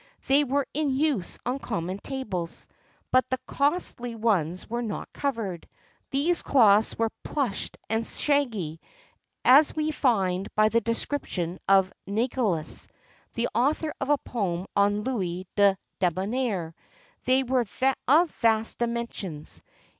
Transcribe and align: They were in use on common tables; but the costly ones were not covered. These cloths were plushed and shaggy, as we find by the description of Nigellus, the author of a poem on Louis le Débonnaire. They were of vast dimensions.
They 0.25 0.43
were 0.43 0.65
in 0.73 0.89
use 0.89 1.37
on 1.45 1.59
common 1.59 1.99
tables; 1.99 2.67
but 3.11 3.27
the 3.29 3.37
costly 3.45 4.15
ones 4.15 4.67
were 4.67 4.81
not 4.81 5.13
covered. 5.13 5.69
These 6.09 6.41
cloths 6.41 6.97
were 6.97 7.11
plushed 7.23 7.77
and 7.87 8.03
shaggy, 8.07 8.81
as 9.45 9.75
we 9.75 9.91
find 9.91 10.49
by 10.55 10.69
the 10.69 10.81
description 10.81 11.59
of 11.69 11.93
Nigellus, 12.07 12.87
the 13.35 13.47
author 13.53 13.93
of 14.01 14.09
a 14.09 14.17
poem 14.17 14.65
on 14.75 15.01
Louis 15.03 15.45
le 15.55 15.77
Débonnaire. 15.99 16.73
They 17.25 17.43
were 17.43 17.67
of 18.07 18.31
vast 18.31 18.79
dimensions. 18.79 19.61